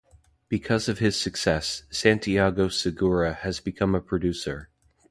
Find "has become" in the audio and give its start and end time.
3.35-3.93